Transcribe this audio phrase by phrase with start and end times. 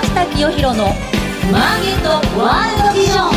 [0.00, 0.86] 下清弘の
[1.52, 3.30] マーケットワールドビジョン。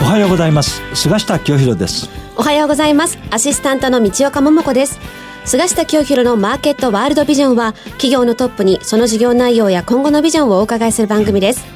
[0.00, 0.80] おはようございます。
[0.94, 2.08] 菅下清弘です。
[2.36, 3.18] おはようございます。
[3.30, 4.98] アシスタントの道岡桃子です。
[5.44, 11.66] 菅下清弘のマーケットワールドビジョンは企業のトップにその事業内容や今後のビジョンをお伺いする番組です。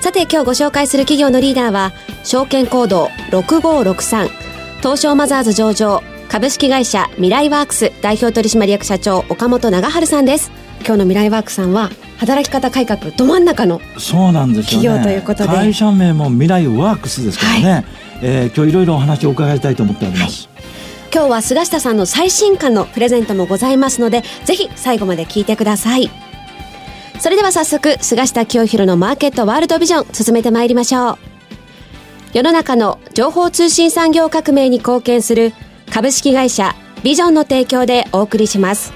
[0.00, 1.92] さて今日ご紹介する企業のリーダーは
[2.24, 4.28] 証券コード6563
[4.78, 6.02] 東証マザーズ上場
[6.34, 10.50] 株式会社ミライワークス代表取締役社長岡本長春さんです。
[10.80, 14.88] 今日のミライワークさんは働き方改革ど真ん中のそうなんですよね。
[14.88, 15.48] 企業ということで。
[15.48, 17.84] 会社名も未来ワークスですからね、はい、
[18.22, 20.64] えー、今日いろいろお話を伺いたいと思っております、はい。
[21.14, 26.10] 今日は菅下さんの最新刊のプレゼントもございますのでぜひ最後まで聞いてください。
[27.20, 31.18] それでは早速菅下清弘のマーケットワールドビジョン進めてまいりましょう。
[32.32, 35.52] 世の中の情報通信産業革命に貢献する
[35.94, 38.92] 株式会社ビジョンの提供でお送りします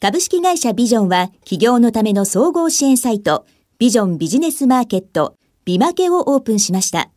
[0.00, 3.44] 株式会社ビジョンは企業のための総合支援サイト
[3.80, 5.34] ビジョンビジネスマーケット
[5.64, 7.10] ビマケをオープンしました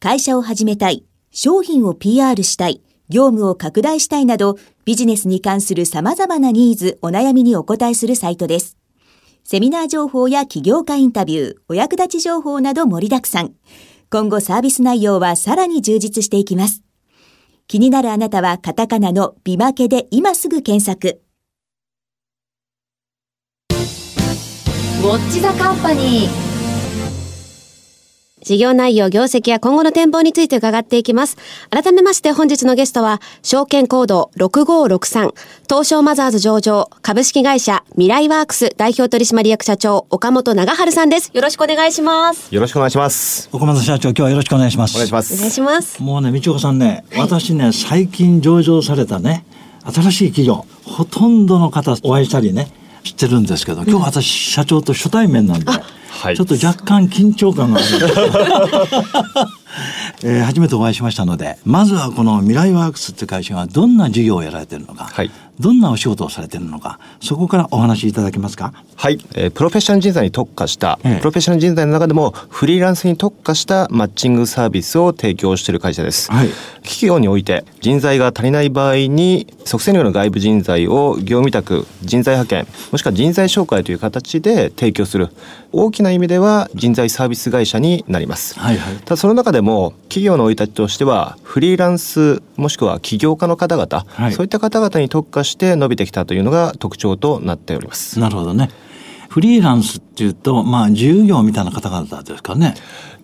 [0.00, 8.76] 会社を始めたい商品を PR したい業務を拡大したいなどビジネスに関する様々なニーズ、お悩みにお答えするサイトです。
[9.44, 13.52] セミナー情報や起業家インタビュー、お役立ち情報など盛りだくさん。
[14.14, 16.84] 今後サービス内容はさらに充実していきます。
[17.66, 21.20] 気になるあなたはカタカナのビマケで今すぐ検索。
[23.70, 26.43] ウォッチザカンパニー
[28.44, 31.38] 事業内容、業績や今後の展望について伺っていきます。
[31.70, 35.32] 改めまして本日のゲストは、証券コード6563、
[35.66, 41.30] 東証マザーズ上場、株式会社ミライワークス代表取締役社長、岡本長春さんです。
[41.32, 42.54] よろしくお願いします。
[42.54, 43.48] よろしくお願いします。
[43.50, 44.94] 岡本社長、今日はよろしくお願いします。
[44.94, 45.34] お願いします。
[45.34, 46.02] お願いします。
[46.02, 49.46] もうね、道岡さんね、私ね、最近上場されたね、
[49.90, 52.68] 新しい企業、ほとんどの方お会いしたりね、
[53.04, 57.86] 知ってるんですけど、今日私社長と初対面なんで、はい、ちょっと若干緊張感がある。
[60.22, 68.72] えー、初めてお会いしましたのでまずはこのミライワークスって会社がどんな事業をやられてるのか、はい、どんなお仕事をされてるのかそこからお話しいただけますか？
[68.96, 76.48] はい、えー、プロフェッショナル人材に特化した、ええ、プロフェッショナル人材の中でもフリーランスに特化したマッチングサービスを提供している会社です、はい、
[76.82, 85.28] 企業において人材が足りない場合に即戦力の外部人材を業務委託人材派遣もしくは人材紹介という形で提供する
[85.72, 98.18] 大きな意味では人材サービス会社になります、はいはい、ただその中でも企業の生い立ちとしてはフリーランスもしくは起業家の方々、はい、そういった方々に特化して伸びてきたというのが特徴となっております。
[98.18, 98.70] なるほどね。
[99.28, 102.74] フリーランスっていうとまあ自由業みたいな方々ですかね。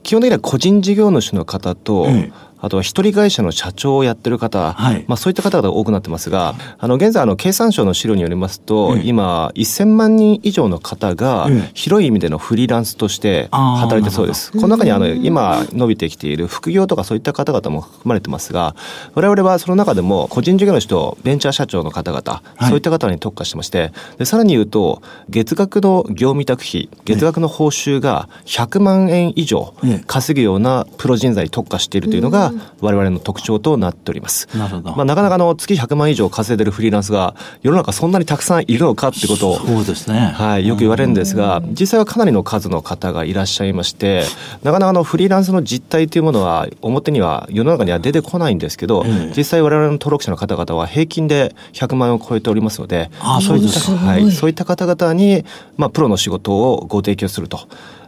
[0.03, 14.53] 基本的には個人事業主の方と、ええあとは一人会社の社長をやってる方、はい、まあそういった方々が多くなってますが、あの現在あの経産省の資料によりますと、ええ、今1000万人以上の方が広い意味でのフリーランスとして働いてそうです。
[14.53, 18.75] この中にあの今伸びてきている副業とかそういった方々も含まれてますが、
[19.15, 29.75] 我々はその中でも個人事業主とベンチャー社長の方々、はい、そういった方に特化してまして、でさらに言うと月額の業務委託費、月額の報酬が100万円以上
[30.07, 32.50] 稼ぐようなプロ人材に特化しているというのが、
[32.81, 34.49] 我々の特徴となっております。
[34.57, 34.91] なるほど。
[34.97, 40.19] まあ、なかなかの月100万以上稼いでるフリーランスが世の中そんなにたくさんいるのかってことを、そうですね。
[40.19, 44.25] はい、よく言われるんですが、実際はかなりの数の方がいらっしゃいまして、
[44.63, 55.45] なかなかのフリーランスの実態というものは表には世の中には出てこないんですけど、ええ、実際我々の登録者の方々は平均で100万円を超えておりますので、あそういった、はい、そういった方々に、
[55.77, 57.61] まあ、プロの仕事をご提供すると。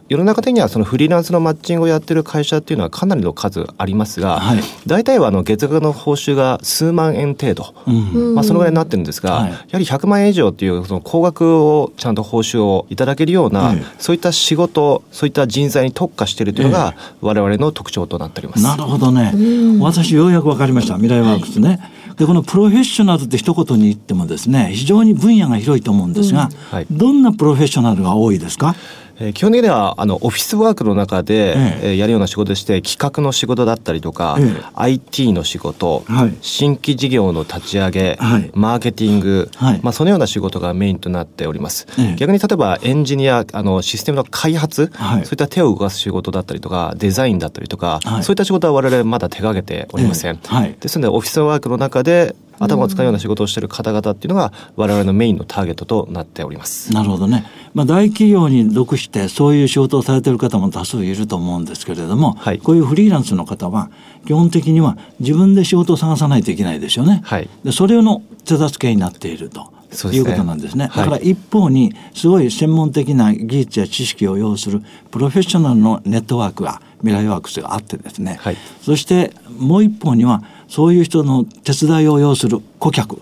[0.09, 18.63] 世の中的にはそのフリーランスのマッチングをやってる会社っていうのはかなりの数ありますが、はい、大体はあの月額の報酬が数万円程度、うん、まあ、そのぐらいになってるんですが、はい、やはり100万円以上っていうその高額をちゃんと報酬をいただけるような、そういった仕事そういった人材に特化しているというのが我々の特徴となっております。
[18.63, 19.33] なるほどね、
[19.79, 20.95] 私ようやく分かりました。
[20.95, 21.79] 未来ワークスね。
[22.17, 26.77] でこのプロフェッショナルって一言に言ってもですね非常に分野が広いと思うんですが、うん。
[26.77, 28.75] はい、どんなプロフェッショナルが多いですか？
[29.19, 31.97] えー、基本的にはあのオフィスワークの中で、ええ。
[31.97, 50.39] やるような仕事でして企画の仕事だったりとか、ええ、IT の仕事、はい、新規事業の立ち上げ、はい、マーケティング、はい、まあ、そのような仕事がメインとなっております、え、逆に例えばエンジニアあのシステムの開発、そういった手を動かす仕事だったりとかデザインだったりとか、そういった仕事は我々まだ手がけておりません、
[50.79, 56.93] ですのでオフィスワークの中で頭を使うような仕事をしている方々っていうのが我々のメインのターゲットとなっております。
[56.93, 57.45] なるほどね。
[57.73, 63.89] まあ大企業に属してそういう仕事をされている方も多数いると思うんですけれども、はい、こういうフリーランスの方は
[64.25, 67.21] 基本的には自分で仕事を探さないといけないですよね。
[67.23, 69.71] はい、でそれの手助けになっていると。
[70.11, 70.89] ね、いうことなんですね。
[70.95, 74.81] だから一方にすごい専門的な技術や知識を要する
[75.11, 83.21] プロフェッショナルのネットワークが未来ワークスがあってですね、はい、そしてもう一方にはそういう人の手伝いを要する顧客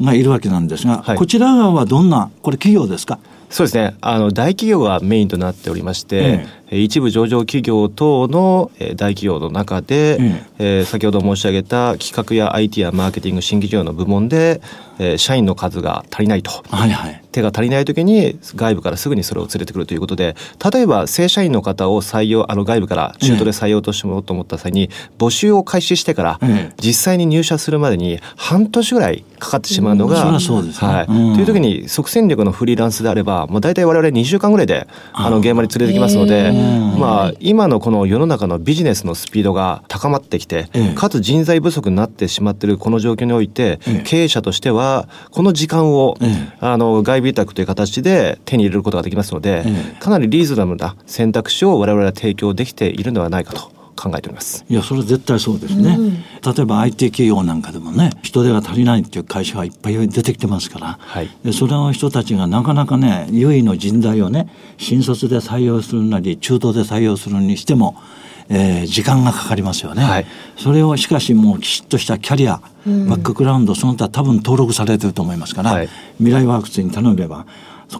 [0.00, 3.18] がいるわけなんですが、はい、こちら側はどんなこれ企業ですか？
[3.50, 3.94] そうですね。
[4.00, 14.60] あの大企業がメインとなっておりまして、ええ、一部上場企業等の大企業の中で、ええー、先ほど申し上げた企画や IT やマーケティング新規事業の部門で、
[14.98, 20.36] えー、社員の数が足りないと、はいはい、手が足りない時に外部からすぐにそれを連れてくるということで
[20.72, 26.40] 例えば正社員の方を採用あの外部から中途で採用としてもらおうと思った際に、募集を開始してから、
[26.80, 36.52] 実際に入社するまでに半年ぐらいかかってしまうのが、うん、そうです、ね、はい、という時に即戦力のフリーランスであればもう大体我々2週間ぐらいであの現場に連れてきますので、
[36.98, 46.16] まあ、今のこの世の中のビジネスのスピードが高まってきて、かつ人材不足になってしまっているこの状況において、経営者としてはこの時間を、
[46.60, 49.64] あの外部委託という形で手に入れることができますので、
[50.00, 53.73] かなりリーズナブルな選択肢を我々は提供できているのではないかと。
[53.94, 54.64] 考えております。
[54.68, 67.96] いやそれは絶対そうですね、うん、例えば IT 企業なんかでもね人手が足りないっていう会社がいっぱい出てきてますから、はい、でそれの人たちがなかなかね優位の人材をね新卒で採用するなり中途で採用するにしても
[68.48, 70.26] えー、時間がかかりますよね、はい、
[70.56, 75.88] それをしかしもうきちっとしたキャリア、バックグラウンドその他多分登録されてると思いますから、はい、
[76.18, 77.46] 未来ワークスに頼めば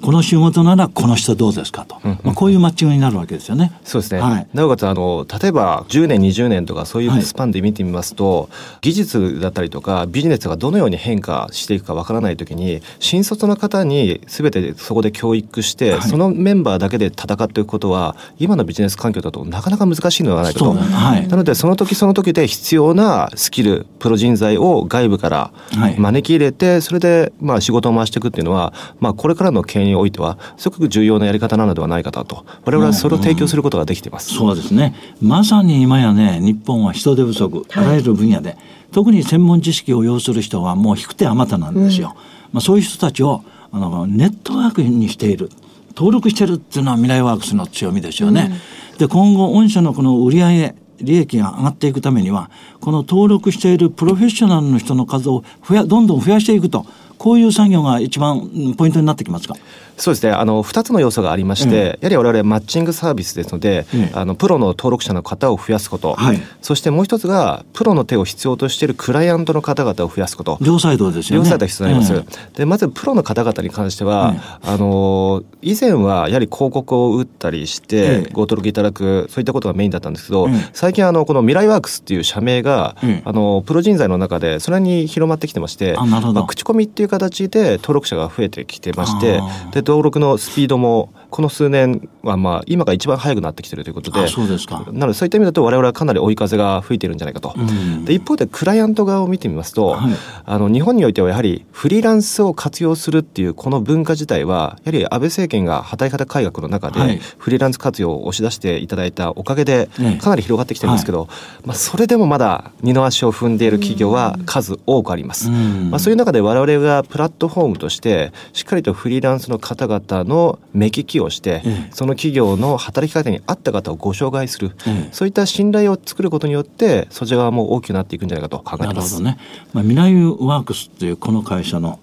[0.01, 3.73] この仕事ならこの人どうですかと、まあ、こういうマッチングになるわけですよね。
[3.85, 8.51] そうですね、はい、なおかつあの例えば10年20年とかそういうスパンで見てみますと、はい、
[8.83, 20.73] 技術だったりとかビジネスがどのように変化していくかわからない時に新卒の方に全てそこで教育して、はい、そのメンバーだけで戦っていくことは今のビジネス環境だとなかなか難しいのではないかと。
[20.73, 25.53] はい、なのでその時その時で必要なスキルプロ人材を外部から
[25.99, 32.45] 招き入れて、それでまあ仕事を回していくっていうのは、まあ、これからの経営においてはすごく重要なやり方なのではないかと。
[32.65, 34.95] 我々はそれを提供することができています、うんうん、そうですね。
[35.21, 38.59] まさに今やね日本は人手不足あらゆる分野で、はい、
[38.93, 42.21] 特に専門知識を要する人はもう低くてあまたなんですよ、うん、
[42.55, 45.51] まあ、そういう人たちをあのネットワークにしている
[45.97, 48.53] 登録してるっていうのは未来ワークスの強みですよね、
[48.99, 52.51] で今後御社のこの売上利益が上がっていくためには
[52.81, 56.87] この登録しているプロフェッショナルの人の数を増やどんどん増やしていくと
[57.19, 59.55] こういう作業が一番ポイントになってきますか？
[59.97, 60.33] そうですね。
[60.33, 70.59] あの2つの要素がありまして、うん、やはり我々マッチングサービスですので、うん、あのプロの登録者の方を増やすこと、はい、そしてもう一つがプロの手を必要としているクライアントの方々を増やすこと。
[70.61, 71.45] 両サイドですよね。
[71.45, 89.41] 両サイド必要になります、うん、でまずプロの方々に関しては、あの以前はやはり広告を打ったりしてご登録いただくそういったことがメインだったんですけど、最近あのこの未来ワークスっていう社名が、あのプロ人材の中でそれに広まってきてましてまあ、口コミっていう形で登録者が増えてきてまして
[89.73, 94.85] で登録のスピードもこの数年はまあ今が一番早くなってきてるということでそうですか。
[94.93, 100.13] なのでそういった意味だと我々はかなり追い風が吹いてるんじゃないかと、うん、で一方でクライアント側を見てみますと、はい、
[100.45, 109.89] あの日本においてはやはりフリーランスを活用するっていうこの文化自体はやはり安倍政権が働き方改革の中でフリーランス活用を押し出していただいたおかげで
[110.21, 111.29] かなり広がってきてるんですけど、はい、
[111.67, 121.63] まあ、それでもまだ二の足を踏んでいる企業は数多くあります、うん、まあ、そういう中で我々がプラットフォームとしてしっかりとフリーランスの方々の目利きをして、
[121.93, 124.73] その企業の働き方に合った方をご紹介する、
[125.13, 129.23] そういった信頼を作ることによってそちら側も大きくなっていくんじゃないかと考えてます。
[129.23, 129.65] なるほどね。
[129.73, 130.15] まあ、未来
[130.47, 131.99] ワークスというこの会社の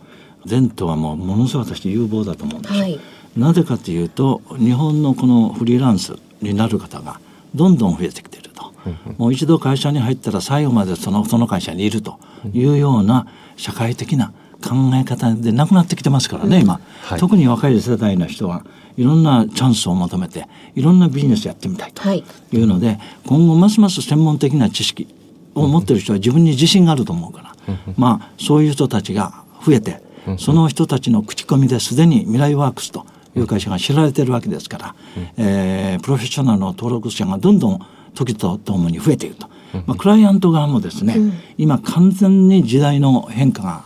[0.49, 2.99] 前途はもうものすごい私有望だと思うんです、はい、
[3.37, 7.19] なぜかというと日本のこのフリーランスになる方が
[7.53, 8.73] どんどん増えてきていると、
[9.17, 12.17] もう一度会社に入ったら最後までそのその会社にいると
[12.53, 18.63] いうような社会的な考え方でなくなってきてますからね、今、はい、特に若い世代の人は
[18.97, 22.23] いろんなチャンスを求めていろんなビジネスやってみたいとい。
[22.53, 25.07] うので、はい、今後ますます専門的な知識
[25.55, 30.01] を持ってる人は自分に自信があると思うから、まあそういう人たちが増えて
[30.37, 34.95] その人たちの口コミですでに未来ワークスという会社が知られてるわけですから、
[35.37, 37.79] えー、プロフェッショナルの登録者がどんどん
[38.13, 39.49] 時とともに増えていると。
[39.85, 41.15] まあ、クライアント側もですね、
[41.57, 43.83] 今完全に時代の変化が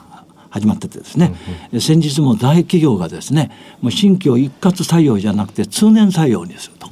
[0.56, 1.36] 始まっててですね、
[1.72, 6.88] うんうん、先日も大企業がですねもう新規を一括採用じゃなくて通年採用にすると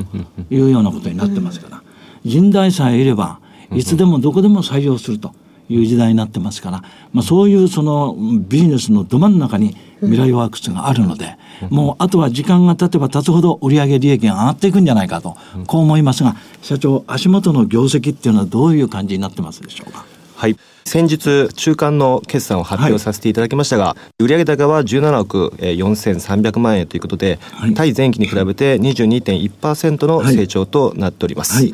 [0.54, 1.82] いうようなことになってますから、
[2.26, 3.40] 人材さえいれば
[3.72, 5.34] いつでもどこでも採用すると
[5.70, 11.38] いう時代になってますから、まあ、そういうそのビジネスのど真ん中に未来ワークスがあるので、
[11.70, 20.06] もうあとは時間が経てば経つほど売上利益が上がっていくんじゃないかと、こう思いますが、社長、足元の業績っていうのはどういう感じになってますでしょうか？
[20.44, 20.58] はい。
[20.84, 31.74] 先日中間の決算を発表させていただきましたが、はい、売上高は17億4300万円ということで、はい、対前期に比べて22.1%の成長となっております、はい、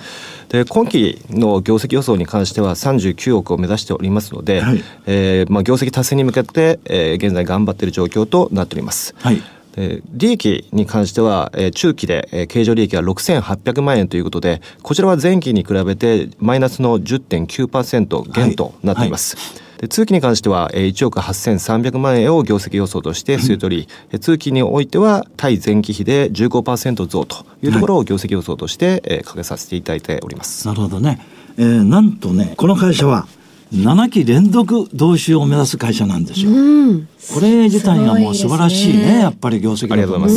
[0.50, 9.42] で今期の業績予想に関しては39億を目指しておりますので、はい、えー、まあ、業績達成に向けて、えー、現在頑張っている状況となっております、はい
[9.78, 19.36] え利益に関しては、え中期で、え経常利益が6800万円ということで、こちらは前期に比べてマイナスの10.9%減となっています。
[19.36, 30.68] はいはいで通期に関しては1億8300万円を業績予想として据え取り、うん、通期においては対前期比で15%増というところを業績予想としてかけさせていただいております。
[30.68, 31.26] なるほどね。
[31.58, 33.26] えー、なんとねこの会社は
[33.74, 36.50] 7期連続同州を目指す会社なんですよ。
[36.50, 40.32] うん、これ自体がもう素晴らしいね、ねやっぱり業績だと思うん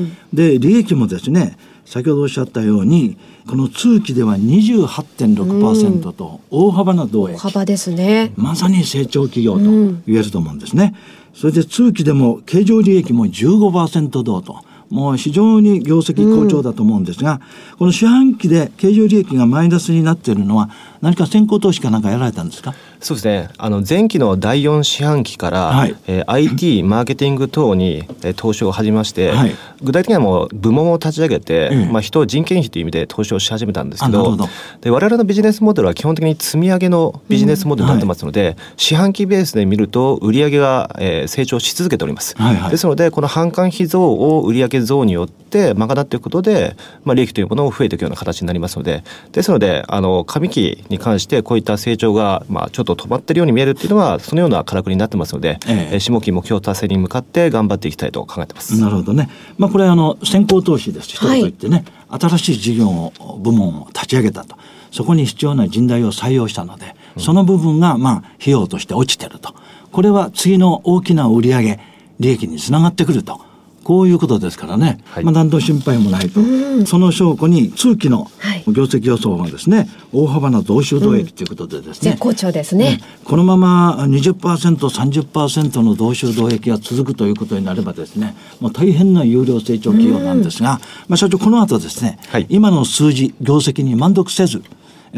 [0.00, 0.52] ですよ。
[0.52, 3.16] で、利益もですね、先ほどおっしゃったように、
[3.48, 7.36] この通期では28.6%と大幅な増益。
[7.36, 8.32] 大幅ですね。
[8.36, 9.60] まさに成長企業と
[10.06, 10.94] 言えると思うんですね。
[11.34, 14.68] それで通期でも経常利益も15%増と。
[14.90, 20.70] もう非常に業績好調だと思うんですが、うん、この四半期で経常利益がマイナスになっているのは、
[21.00, 22.74] 何か先行投資かなんかやられたんですか？
[23.00, 23.48] そうですね。
[23.58, 34.36] あの前期の第4四半期から、はい、えー、IT マーケティング等に、えー、投資を始めまして、はい、具体的にはもう部門を立ち上げて、うん、まあ、人人件費という意味で投資をし始めたんですけど
[34.80, 46.74] で我々のビジネスモデルは基本的に積み上げのビジネスモデルになってますので、うんはい、四半期ベースで見ると売上が、えー、成長し続けております、はいはい、ですのでこの販管費増を売上増によって賄っていくことで、
[47.04, 58.78] まあ、利益というものも増えていくような形になりますのでですのであの上期に関してこういった成長が、まあ、ちょっと止まってるように見えるっていうのはそのようなからくりになってますので、ええ、下期目標達成に向かって頑張っていきたいと考えてます。
[58.80, 59.28] なるほどね。
[59.58, 64.56] まあ、これあの先行投資です一言言ってね、はい、新しい事業を部門を立ち上げたと。
[64.90, 69.54] そこに必要な人材を採用したので、その部分がまあ費用として落ちてると。
[69.92, 71.78] これは次の大きな売上
[72.20, 73.48] 利益につながってくると。
[73.84, 76.40] こういうことですからね、はい、まあ何の心配もないと、
[76.84, 78.30] その証拠に通期の
[78.72, 94.62] 業績予想がですね、大幅な増収増益ということでですね、絶好調ですね、このまま 20%30% の増収増益が続くということになればですねもう大変な有料成長企業なんですが、まあ、社長この後ですね、はい、今の数字業績に満足せず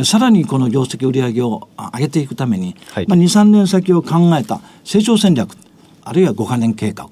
[0.04, 5.56] さらにこの業績売上を上げていくために、はい、まあ、2、3年先を考えた成長戦略、
[6.04, 7.10] あるいは5か年計画、うん、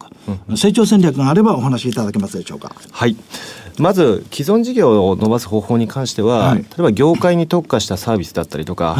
[0.57, 2.75] 成長戦略があればお話しいただけますでしょうか？
[2.91, 3.17] はい。
[3.79, 8.97] まず既存事業を伸ばす方法に関しては、はい、例えば業界に特化したサービスだったりとか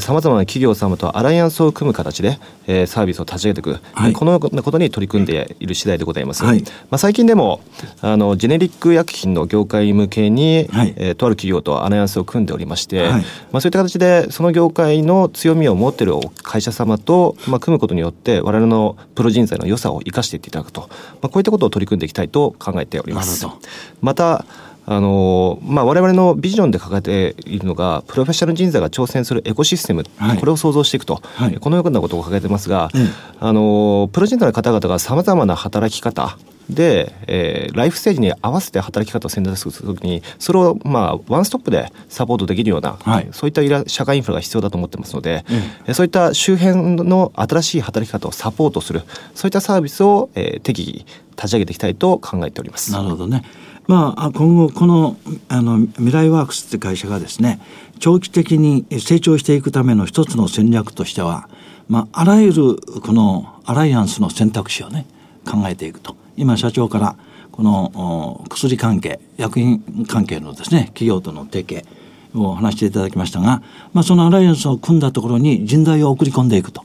[0.00, 6.44] さまざまな企業様とアライアンスを組む形で、えー、サービスを立ち上げていく、はい、このようなことに取り組んでいる次第でございます。
[6.44, 7.60] はい、まあ、最近でも
[8.00, 13.08] あのジェネリック薬品の業界向けに、はい、えー、とある企業とアライアンスを組んでおりまして、
[13.52, 20.86] まあ、そういった形でその業界の強みを持っている会社様と、まあ、組むことによって我々のプロ人材の良さを生かしていっていただくと、ま
[21.22, 23.46] あ、こういったことを取り組んでいきたいと考えております。
[24.00, 24.44] また
[24.88, 33.08] あのまあ、我々のビジョンで掲げているのがプロフェッショナル人材が挑戦するエコシステム、はい、これを創造していくと、はい、このようなことを掲げてますが、うん、
[33.40, 36.38] あのプロ人材の方々がさまざまな働き方
[36.70, 45.44] で、えー、ライフステージに合わせて働き方を選択するときにそれを、まあ、ワンストップでサポートできるような、はい、そういった社会インフラが必要だと思ってますので、
[45.86, 49.02] うん、そういった周辺の新しい働き方をサポートする
[49.34, 51.04] そういったサービスを、えー、適宜
[51.36, 52.92] 立ち上げていきたいと考えております。
[52.92, 53.42] なるほどね
[53.86, 55.16] まあ、今後この
[55.48, 57.60] あの未来ワークスって会社がですね
[58.00, 61.48] 長期的に成長していくための一つの戦略としては、
[61.88, 65.06] まあ、あらゆるこのアライアンスの選択肢をね
[65.44, 67.16] 考えていくと今社長から
[67.52, 71.86] この薬関係薬品関係のですね企業との提携
[72.34, 73.62] を話していただきましたが、
[73.92, 76.82] まあ、そのアライアンスを組んだところに人材を送り込んでいくと。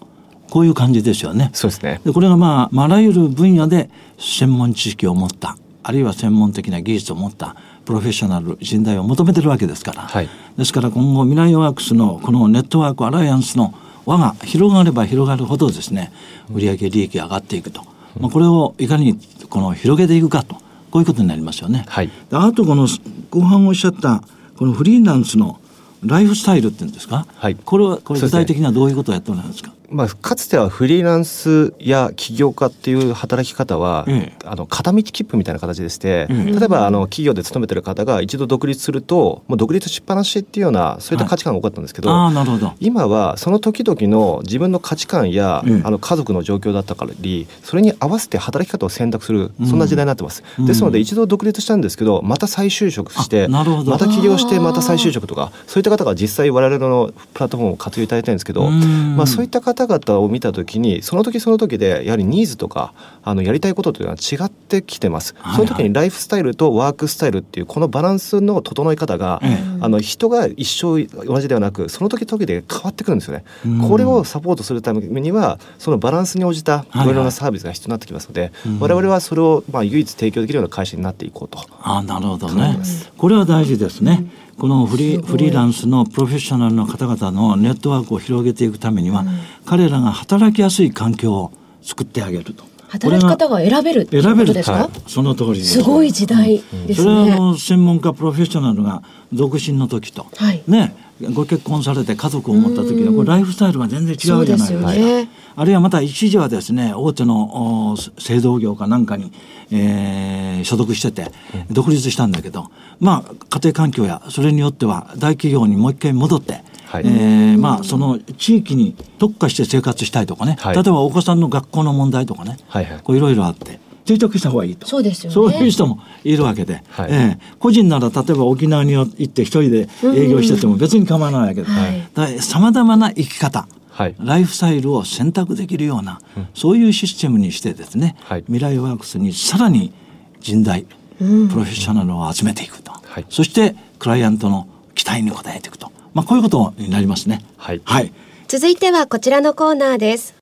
[0.51, 1.49] こういう感じですよね。
[1.53, 2.01] そうですね。
[2.03, 3.89] でこれがまあ、あらゆる分野で
[4.19, 13.73] 専門知識を持ったあるいは専門的な技術を持ったプロフェッショナル人材を求めてるわけですから、はい、ですから今後未来ワークスのこのネットワークアライアンスの
[14.05, 16.11] 輪が広がれば広がるほどですね
[16.53, 17.83] 売上利益が上がっていくと、
[18.19, 19.19] まあ、これをいかに
[19.49, 20.55] この広げていくかと。
[20.91, 21.85] こういうことになりますよね。
[21.87, 22.85] はい、あとこの
[23.29, 24.21] 後半おっしゃった
[24.57, 25.57] このフリーランスの
[26.03, 29.71] ライフスタイルっていうんですか、はい、これはこれ具体的にはどういうことをやっておられますか？
[29.91, 42.73] まあ、かつてはフリーランスや起業家っていう働き方は、うん、あの片道切符みたいな形でして、うん、例えばあの企業で勤めてる方が一度独立するともう独立しっぱなしっていうようなそういった価値観が多かったんですけどはい、あなるほど。
[42.79, 50.43] 今はその時々の自分の価値観や、うん、あの家族の状況だったからりそれに合わせて働き方を選択するそんな時代になってます。
[50.59, 53.65] ですので一度独立したんですけどまた再就職してま
[53.97, 65.35] た起業してまた再就職とかそういった方が実際我々のプラットフォームを活用いただいたいんですけど、まあ、そういった方々を見た時にその時その時でやはりニーズとかあのやりたいことというのは違ってきてます。
[65.55, 69.41] その時にライフスタイルとワークスタイルっていうこのバランスの整え方が、
[69.79, 73.43] あの人が一生同じではなくその時々で変わってくるんですよね。
[73.87, 81.59] これをサポートするためにはそのバランスに応じたいろいろなサービスが必要になってきますので、我々はそれをまあ唯一提供できるような会社になっていこうと。
[81.81, 82.77] あなるほどね。
[83.17, 84.25] これは大事ですね、
[84.61, 89.27] このフリフリーランスのプロフェッショナルの方々のネットワークを広げていくためには、うん、
[89.65, 91.51] 彼らが働きやすい環境を
[91.81, 92.63] 作ってあげると。
[92.89, 95.81] 働き方が選べる選べるですか、はい、その通りす。
[95.81, 99.01] ごい時代ですね、それはあの専門家プロフェッショナルが
[99.33, 100.95] 独身の時と、はい、ね
[101.33, 104.91] ご結婚されて家族を持った時のこれライフスタイルが全然違うじゃないですか。
[104.91, 109.31] ね、あるいはまた一時はですね大手の製造業かなんかに、
[109.71, 111.31] えー、所属してて
[111.69, 116.63] 独立したんだけど、まあ家庭環境やそれによっては大企業にもう一回戻って。
[116.91, 123.79] はい、えー、まあその地域に特化して生活したいとかね、はい、例えばお子さんの学校の問題とかね、はいはい、こういろいろあって。
[124.11, 124.87] 定着した方がいいと。
[124.87, 132.41] そうですよ、ね、そういう人もいるわけで、はい、えー、個人なら例えば沖縄に行って一人で営業してても別に構わないわけで。
[132.41, 133.67] さまざまな生き方。
[133.91, 139.93] はい、ライフスタイルを選択できるような、うん、そういうシステムにしてですね、はい、未来ワークスにさらに
[140.39, 140.87] 人材、
[141.19, 147.43] うん、プロフェッショナルを集めていくと、はい、そしてクライアントの期待に応えていくと、まあ、こういうことになりますね。
[147.57, 148.11] はい、はい、
[148.47, 150.35] 続いてはこちらのコーナーです。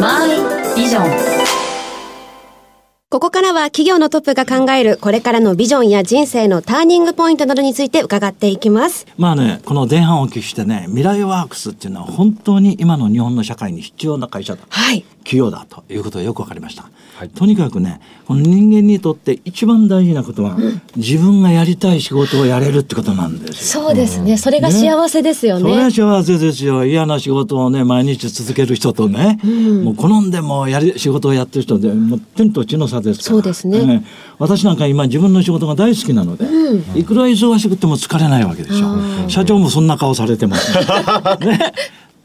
[0.00, 1.57] マイビジョン
[3.10, 9.06] ここからは企業のトップが考えるこれからのビジョンや人生のターニングポイントなどについて伺っていきます。
[9.16, 14.62] まあね、この前半をお聞きしてね、未来ワークスっていうのは本当に今の日本の社会に必要な会社だ。
[14.68, 15.06] はい。
[15.28, 16.88] 企業だということがよくわかりました。
[17.16, 26.86] はい、とにかくねこの人間にとって一番大事なことは、うん、自分がやりたい仕事をやれるってことなんですそうですね、それが幸せですよね、ね、それは幸せですよ。
[26.86, 33.28] 嫌な仕事をね毎日続ける人とね、うん、もう好んでもやり仕事をやってる人でもう天と地の差ですから。
[33.32, 34.06] そうですね、ね、
[34.38, 39.28] 私なんか今自分の仕事が大好きなので、うん、いくら忙しくても疲れないわけでしょ。
[39.28, 40.72] 社長もそんな顔されてます、
[41.44, 41.74] ね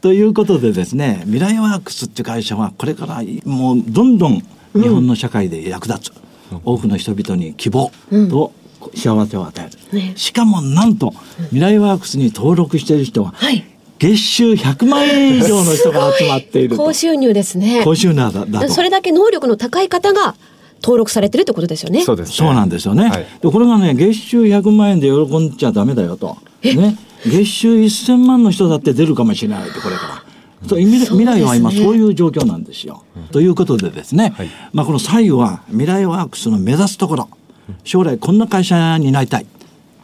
[0.04, 4.42] ということでですね未来ワークスっていう会社はこれからもうどんどん
[4.74, 6.12] 日本の社会で役立つ、
[6.52, 7.90] うん、多くの人々に希望
[8.28, 8.52] と
[8.94, 11.12] 幸せを与える、ね、しかもなんと
[11.44, 13.64] 未来ワークスに登録している人は、はい。
[13.98, 17.80] 月収100万円以上の人が集まっている 高収入ですね。
[17.82, 20.34] 高収入だだそれだけ能力の高い方が
[20.84, 22.02] 登録されてるってことですよね。
[22.02, 26.36] そうです、ね、そうなんですよね、はい、でこれがね月収100万円で喜んじゃダメだよと。
[26.62, 26.98] ね。
[27.24, 30.24] 月収1000万の人だって出るかもしれないとこれから。
[30.68, 33.02] そう未来は今そういう状況なんですよ。
[33.32, 37.28] ということでですね、はい、まあこの最後は未来ワークスの目指すところ。
[37.82, 39.46] 将来こんな会社になりたい。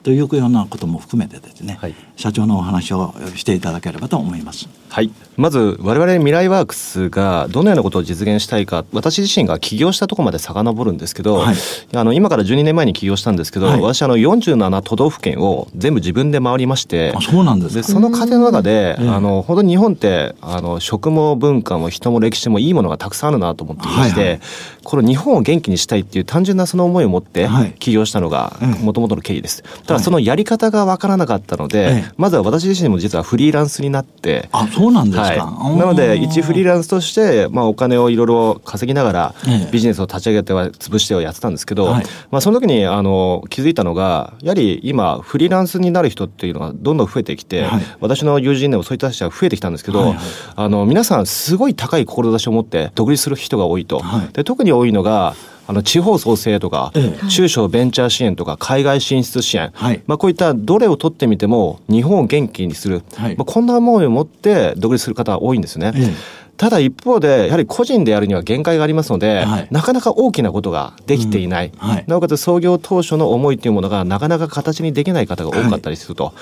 [0.03, 4.67] というようなことも含めてですね、はい、社長のお話をしていただければと思います。
[4.91, 5.11] はい。
[5.37, 11.57] まず我々未来ワークスがどのようなことを実現したいか、私自身が起業したところまで遡るんですけど、はい、
[11.95, 24.41] あの今から12年前に起業したんですけど、はい、私あの47都道府県を全部自分で回りまして、あそうなんですでその過程の中で、あの本当に日本ってあの食も文化も人も歴史もいいものがたくさんあるなと思っていまして、はいはい、
[24.83, 27.49] この日本を元気にしたいっていう単純なその思いを持って
[27.79, 29.63] 起業したのがもともとの経緯です。
[29.87, 39.35] ただそのやり方が分からなかったので、まずは私自身も実はフリーランスになって、あそうなんですか、はい、なので一フリーランスとして、まあ、お金をいろいろ稼ぎながら
[39.71, 50.19] ビジネスを立ち上げては潰してはやってたんですけど、はい、まあ、その時にあの気づいたのがやはり今フリーランスになる人っていうのがどんどん増えてきて、はい、私の友人でもそういった人が増えてきたんですけど、はいはい、
[50.57, 54.03] あの皆さんすごい高い志を持って独立する人が多いと。
[54.33, 55.35] で特に多いのが
[55.71, 65.93] あの地方創生とか、ええ、中小ベンチャー支援とか海外進出支援、はい、まあ、こういったどれを取ってみても日本を元気にする、はい、まあ、こんな思いを持って独立する方が多いんですね。
[65.95, 66.13] え
[66.61, 76.27] ただ一方でやはり個人でやるには限界がありますので、はい、なかなか大きなことができていない、うんはい、なおかつ創業当初の思いというものがなかなか形にできない方が多かったりすると。
[76.27, 76.35] はい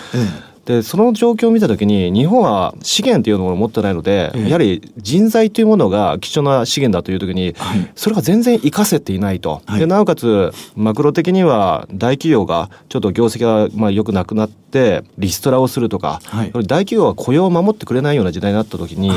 [0.68, 7.54] でその状況を見た時に日本は資源というのを持ってないので、やはり人材というものが貴重な資源だという時に、
[7.94, 16.20] それが全然活かせていないと、でなおかつマクロ的には大企業がちょっと業績がまあ良くなくなってリストラをするとか、
[16.52, 19.10] 大企業は雇用を守ってくれないような時代になった時に、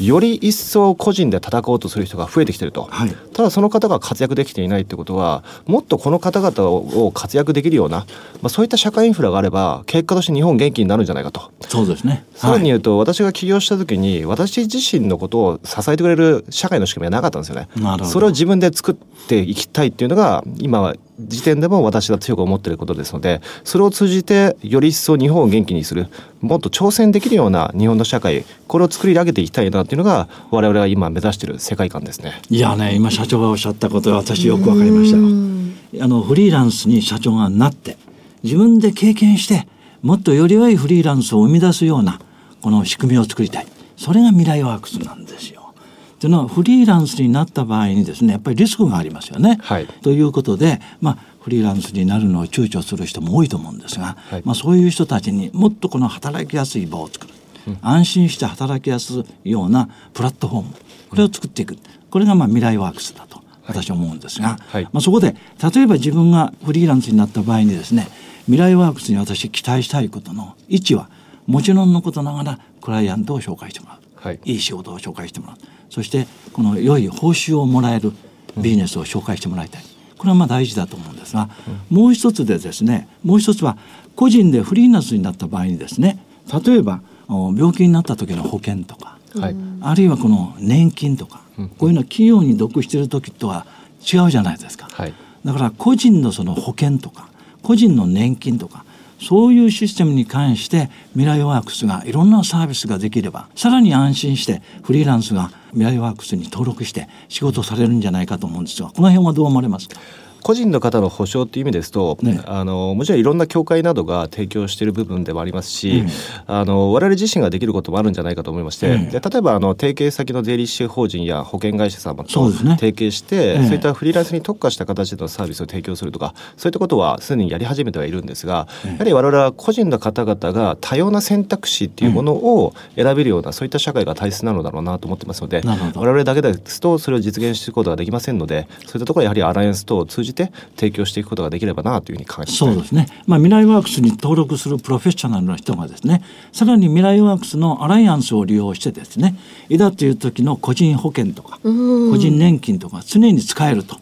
[0.00, 8.06] より一層個人で戦おうとする人が増えてきてると、はい、ただその方が活躍できていないってことはもっとこの方々を活躍できるような、
[8.40, 11.52] まあ、そういった社会インフラがあれば結果として日本元気になるんじゃないかと。
[11.68, 12.24] そうですね。
[12.34, 17.68] さらに言うと、私が起業した時に私自身のことを支えてくれる社会の仕組みはなかったんですよね。
[18.04, 26.08] それを自分で作っていきたいっていうのが今は時点でも私は強く思っていることですのでそれを通じてより一層日本を元気にする
[26.42, 32.42] もっと挑戦できるような日本の社会これを作り上げていきたいなっていうのが我々が今目指している世界観ですね。
[32.50, 36.04] いやね今社長がおっしゃったことは私よくわかりました。
[36.04, 37.96] あのフリーランスに社長がなって
[38.44, 39.66] 自分で経験して
[40.02, 42.20] もっとより良いフリーランスを生み出すような
[42.60, 43.66] この仕組みを作りたい。
[43.96, 45.74] それが未来ワークスなんですよ。
[46.20, 49.58] というのはフリーランスになった場合にですねやっぱりリスクがありますよね。
[49.60, 57.34] はい、ということで、まあ、フリーランスになるのを躊躇する人も多いと思うんですが、はい、まあ、そういう人たちにもっとこの働きやすい場を作る、
[57.66, 60.74] うん、安心して働きやすいようなプラットフォーム。
[61.08, 61.76] これを作っていく
[62.16, 65.36] これがまあ未来ワークスだと私は思うんですが、はい、まあ、そこで
[65.74, 68.08] 例えば自分がフリーランスになった場合にですね
[68.46, 71.10] 未来ワークスに私期待したいことの位置は
[71.46, 75.56] もちろんのことながらクライアントを紹介してもらう、はい、いい仕事を紹介してもらう。
[75.90, 78.12] そしてこの良い報酬をもらえる
[78.56, 79.82] ビジネスを紹介してもらいたい。
[80.16, 81.50] これはまあ大事だと思うんですが、
[81.90, 83.76] もう一つでですねもう一つは
[84.14, 86.24] 個人でフリーランスになった場合にですね
[86.64, 89.05] 例えば病気になった時の保険とか、
[89.40, 91.42] はい、あるいはこの年金とか、
[91.78, 93.66] こういうのは企業に属している時とは
[94.00, 97.28] 違うじゃないですか、はい、だから個人のその保険とか
[97.62, 98.84] 個人の年金とか
[99.20, 109.98] そういうシステムに関して未来ワークスがいろんなサービスができればさらに安心してフリーランスが未来ワークスに登録して仕事されるんじゃないかと思うんですがこの辺はどう思われますか？
[110.46, 116.08] 個人の方の保証という意味ですと、ね、あのもちろんいろんな協会などが提供している部分でもありますし、うん、
[116.46, 146.22] あの我々自身ができることもあるんじゃないかと思いまして、うん、で例えばあの提携先の税理士法人や保険会社様と提携して、ね、そういったフリーランスに特化した形でのサービスを提供するとかそういったことはすでにやり始めてはいるんですが、やはり我々は個人の方々が多様な選択肢っていうものを選べるような、そういった社会が大切なのだろうなと思ってますので我々だけですとそれを実現していくことができませんのでそういったところはやはりアライアンス等を通じて提供していくことができればなというふうに考えてそうですね、まあ、未来ワークスに登録するプロフェッショナルな人がですね
[146.52, 149.36] さらに未来ワークスのアライアンスを利用してですね
[149.68, 153.96] いざという時の個人保険とか個人年金とか常に使えると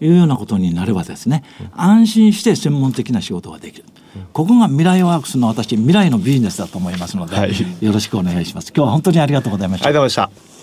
[0.00, 3.84] いうようなことになればですね、安心して専門的な仕事ができる。
[4.32, 7.50] ここが未来ワークスの私未来のビジネスだと思いますので、はい、
[7.80, 8.72] よろしくお願いします。
[8.74, 9.86] 今日は本当にありがとうございました。
[9.86, 10.59] ありがとうございました。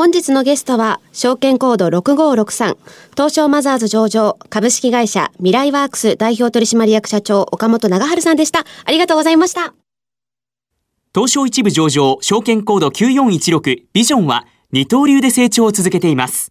[0.00, 2.78] 本日のゲストは、証券コード6563、
[3.10, 8.64] 東証マザーズ上場、株式会社ミライワークス代表取締役社長、岡本長春さんでした。
[8.86, 9.74] ありがとうございました。
[11.14, 16.50] 東証一部上場、証券コード9416、ビジョンは、二刀流で成長を続けています。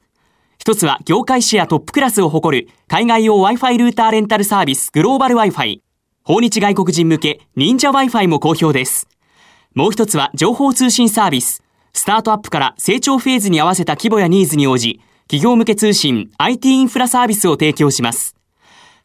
[0.59, 5.81] 一つは、業界シェアトップクラスを誇る、海外用 Wi-Fi ルーターレンタルサービス、グローバル Wi-Fi。
[6.23, 9.07] 訪日外国人向け、忍者 Wi-Fi も好評です。
[9.73, 18.35] もう一つは、情報通信サービス、スタートアップから成長フェーズに合わせた規模やニーズに応じ、企業向け通信 IT インフラサービスを提供します。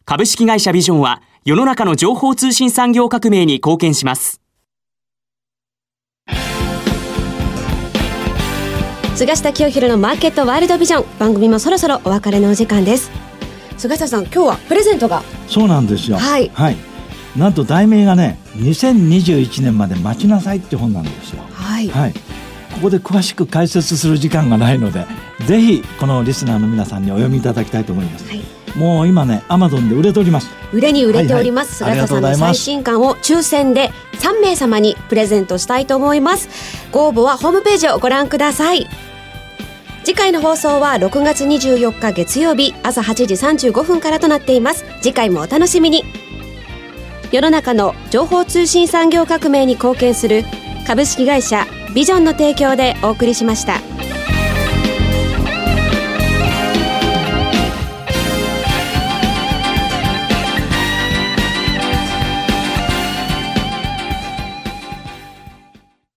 [0.04, 4.40] 株式会社ビジョンは世の中の情報通信産業革命に貢献します。
[9.14, 11.18] 菅下清弘のマーケットワールドビジョン。
[11.18, 13.10] 番組もそろそろお別れのお時間です。
[13.76, 15.22] 菅下さん今日はプレゼントが。
[15.46, 16.16] そうなんですよ。
[16.16, 16.76] はい、はい、
[17.36, 21.42] なんと題名がね2021年まで待ちなさいって本なんですよ。
[21.52, 22.14] はい、はい
[22.74, 25.06] ここで詳しく解説する時間がないので
[25.46, 28.42] ぜひこのリスナーの皆さんにお読みいただきたいと思います、はい、
[28.76, 30.50] もう今ねアマゾンで売れております。
[30.72, 36.48] 売れに売れております、はいはい、菅田さんの最新刊を抽選で3名様にプレゼントしたいと思います。
[36.90, 38.88] ご応募はホームページをご覧ください。
[40.02, 44.84] 次回の放送は6月24日月曜日朝8時35分からとなっています。
[45.00, 46.04] 次回もお楽しみに。
[47.30, 50.44] 世の中の情報通信産業革命に貢献する
[50.86, 53.80] 株式会社ビジョンの提供でお送りしました。